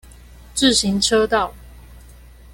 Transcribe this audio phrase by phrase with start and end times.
[0.55, 1.53] 自行車道